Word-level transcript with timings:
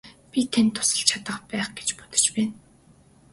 Би 0.31 0.41
танд 0.53 0.71
тусалж 0.75 1.01
чадах 1.09 1.37
байх 1.51 1.67
гэж 1.77 1.89
бодож 1.97 2.25
байна. 2.35 2.55